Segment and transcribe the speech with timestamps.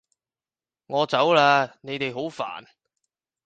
[0.87, 1.73] 我走喇！
[1.81, 2.65] 你哋好煩